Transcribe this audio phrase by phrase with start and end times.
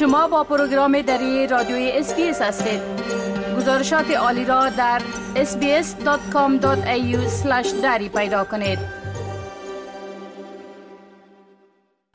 [0.00, 2.80] شما با پروگرام دری رادیوی SBS هستید.
[3.56, 5.02] گزارشات عالی را در
[5.34, 6.62] sbs.com.au
[7.82, 8.78] دری پیدا کنید.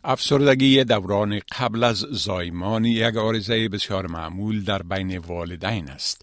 [0.04, 6.22] افسردگی دوران قبل از زایمان یک عارضه بسیار معمول در بین والدین است.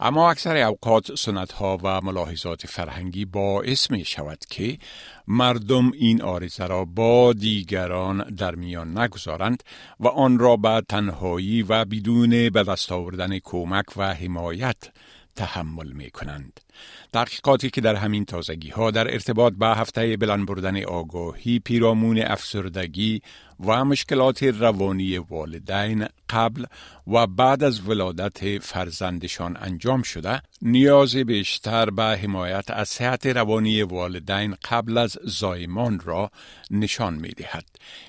[0.00, 4.78] اما اکثر اوقات سنت ها و ملاحظات فرهنگی باعث می شود که
[5.28, 9.62] مردم این عارضه را با دیگران در میان نگذارند
[10.00, 14.76] و آن را به تنهایی و بدون به دست آوردن کمک و حمایت
[15.36, 16.63] تحمل می کنند.
[17.12, 23.22] تحقیقاتی که در همین تازگی ها در ارتباط به هفته بلند بردن آگاهی پیرامون افسردگی
[23.60, 26.64] و مشکلات روانی والدین قبل
[27.06, 34.56] و بعد از ولادت فرزندشان انجام شده نیاز بیشتر به حمایت از صحت روانی والدین
[34.70, 36.30] قبل از زایمان را
[36.70, 37.64] نشان می دهد.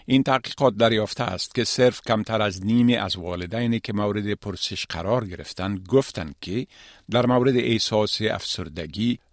[0.06, 5.28] این تحقیقات دریافته است که صرف کمتر از نیمی از والدینی که مورد پرسش قرار
[5.28, 6.68] گرفتند گفتند که
[7.12, 8.55] در مورد احساس افسردگی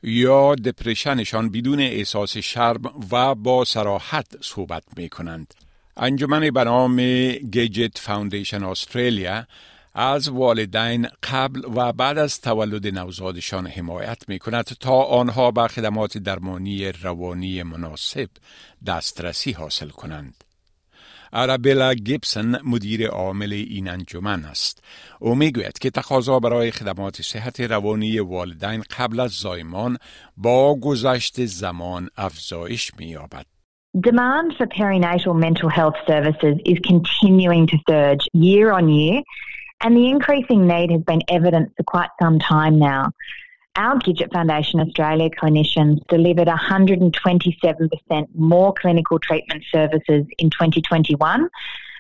[0.02, 5.54] یا دپرشنشان بدون احساس شرم و با سراحت صحبت می کنند.
[5.96, 7.00] انجمن به نام
[7.32, 9.46] گیجت فاوندیشن استرالیا
[9.94, 16.18] از والدین قبل و بعد از تولد نوزادشان حمایت می کند تا آنها به خدمات
[16.18, 18.28] درمانی روانی مناسب
[18.86, 20.44] دسترسی حاصل کنند.
[21.32, 24.84] ارابلا گیبسن مدیر عامل این انجمن است.
[25.20, 29.96] او می‌گوید که تقاضا برای خدمات صحت روانی والدین قبل از زایمان
[30.36, 33.46] با گذشت زمان افزایش می‌یابد.
[34.08, 39.18] Demand for perinatal mental health services is continuing to surge year on year,
[39.82, 43.02] and the increasing need has been evident for quite some time now.
[43.74, 51.48] Our Gidget Foundation Australia clinicians delivered 127% more clinical treatment services in 2021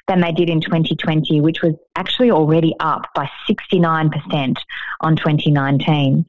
[0.06, 4.56] than they did in 2020, which was actually already up by 69%
[5.00, 6.26] on 2019.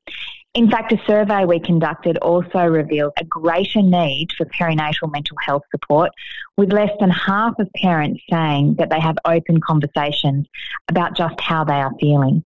[0.53, 5.63] In fact, a survey we conducted also revealed a greater need for perinatal mental health
[5.71, 6.11] support,
[6.55, 10.47] with less than half of parents saying that they have open conversations
[10.89, 12.45] about just how they are feeling.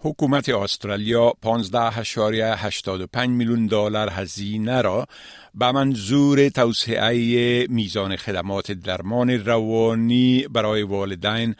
[0.00, 5.06] حکومت استرالیا 15.85 میلیون دلار هزینه را
[5.54, 11.54] به منظور توسعه میزان خدمات درمان روانی برای والدین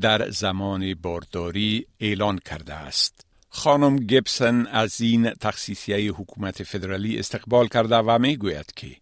[0.00, 3.26] در زمان بارداری اعلان کرده است.
[3.48, 8.96] خانم گیبسن از این تخصیصیه حکومت فدرالی استقبال کرده و می گوید که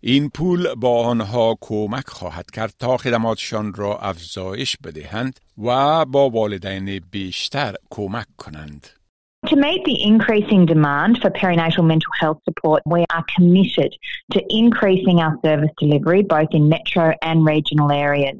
[0.00, 7.00] این پول با آنها کمک خواهد کرد تا خدماتشان را افزایش بدهند و با والدین
[7.10, 8.86] بیشتر کمک کنند.
[9.46, 13.94] To meet the increasing demand for perinatal mental health support, we are committed
[14.32, 18.38] to increasing our service delivery both in metro and regional areas.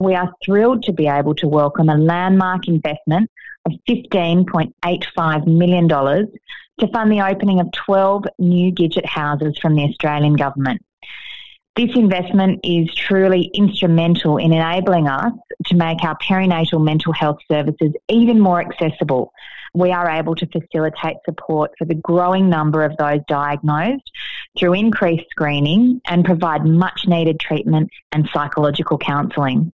[0.00, 3.30] We are thrilled to be able to welcome a landmark investment
[3.66, 10.34] of $15.85 million to fund the opening of 12 new Gidget houses from the Australian
[10.34, 10.84] Government.
[11.76, 15.32] This investment is truly instrumental in enabling us
[15.68, 19.32] to make our perinatal mental health services even more accessible.
[19.72, 24.10] We are able to facilitate support for the growing number of those diagnosed
[24.58, 29.72] through increased screening and provide much needed treatment and psychological counselling.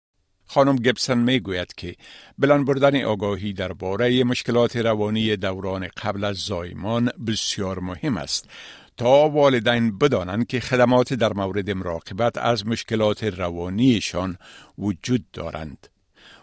[0.46, 1.94] خانم گبسن می گوید که
[2.38, 8.48] بلان بردن آگاهی درباره مشکلات روانی دوران قبل از زایمان بسیار مهم است
[8.97, 14.37] تا والدین بدانند که خدمات در مورد مراقبت از مشکلات روانیشان
[14.77, 15.87] وجود دارند.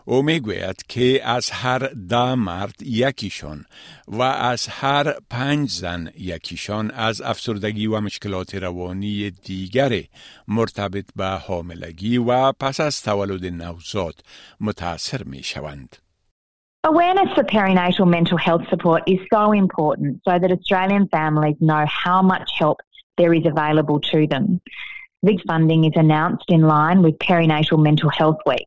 [0.04, 1.78] او می‌گوید که از هر
[2.08, 3.64] ده مرد یکیشان
[4.08, 10.02] و از هر پنج زن یکیشان از افسردگی و مشکلات روانی دیگر
[10.48, 14.24] مرتبط به حاملگی و پس از تولد نوزاد
[14.60, 16.03] متاثر می شوند.
[16.86, 22.20] Awareness for perinatal mental health support is so important so that Australian families know how
[22.20, 22.80] much help
[23.16, 24.60] there is available to them.
[25.22, 28.66] This funding is announced in line with Perinatal Mental Health Week,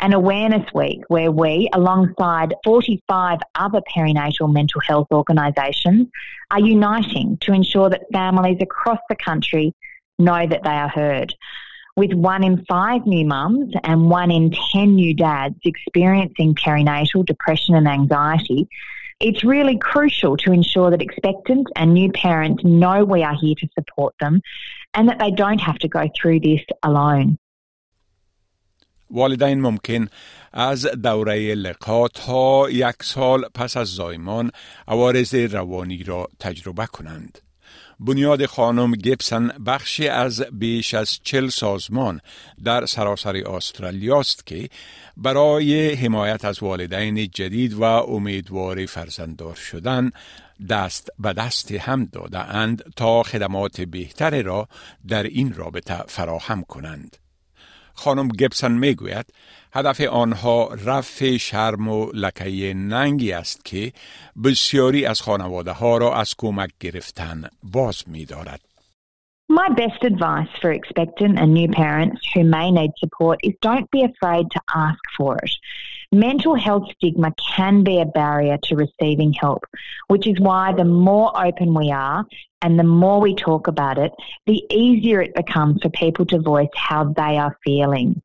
[0.00, 6.08] an awareness week where we, alongside 45 other perinatal mental health organisations,
[6.50, 9.74] are uniting to ensure that families across the country
[10.18, 11.34] know that they are heard
[11.99, 17.73] With one in five new mums and one in 10 new dads experiencing perinatal depression
[17.75, 18.67] and anxiety,
[19.21, 23.67] it's really crucial to ensure that expectant and new parents know we are here to
[23.77, 24.41] support them
[24.93, 27.37] and that they don't have to go through this alone.
[29.09, 30.07] والدین ممکن
[30.53, 34.51] از دوره لقا تا یک سال پس از زایمان
[34.87, 37.39] عوارض روانی را تجربه کنند.
[38.02, 42.20] بنیاد خانم گیبسن بخشی از بیش از چل سازمان
[42.64, 44.68] در سراسر استرالیا است که
[45.16, 50.10] برای حمایت از والدین جدید و امیدوار فرزنددار شدن
[50.68, 54.68] دست به دست هم داده اند تا خدمات بهتری را
[55.08, 57.16] در این رابطه فراهم کنند.
[57.94, 59.26] خانم گبسن می گوید
[59.73, 63.91] هدف آنها رفع شرم و لکه ننگی است که
[64.43, 68.61] بسیاری از خانواده ها را از کمک گرفتن باز می دارد.
[69.49, 74.03] My best advice for expectant and new parents who may need support is don't be
[74.03, 75.51] afraid to ask for it.
[76.11, 79.63] Mental health stigma can be a barrier to receiving help,
[80.07, 82.25] which is why the more open we are
[82.61, 84.11] and the more we talk about it,
[84.47, 88.21] the easier it becomes for people to voice how they are feeling.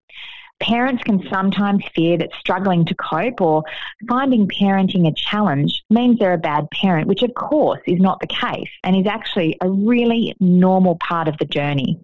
[0.61, 3.63] Parents can sometimes fear that struggling to cope or
[4.07, 8.27] finding parenting a challenge means they're a bad parent, which of course is not the
[8.27, 11.99] case and is actually a really normal part of the journey.